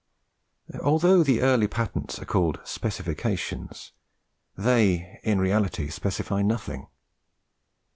[0.81, 3.91] Although the early patents are called specifications,
[4.57, 6.87] they in reality specify nothing.